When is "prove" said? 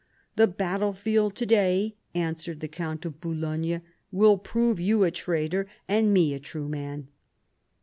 4.39-4.79